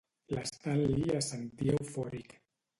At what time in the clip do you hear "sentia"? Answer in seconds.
1.35-1.79